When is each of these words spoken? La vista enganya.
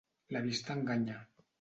La 0.37 0.41
vista 0.47 0.73
enganya. 0.79 1.21